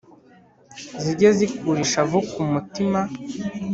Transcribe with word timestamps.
zige 1.03 1.27
zikura 1.37 1.79
ishavu 1.85 2.19
ku 2.31 2.41
mutima 2.51 2.99